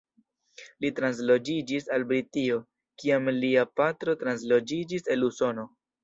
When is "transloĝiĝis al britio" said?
0.99-2.57